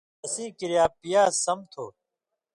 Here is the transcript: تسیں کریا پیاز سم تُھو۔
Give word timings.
تسیں 0.21 0.51
کریا 0.59 0.85
پیاز 1.01 1.31
سم 1.43 1.59
تُھو۔ 1.71 1.85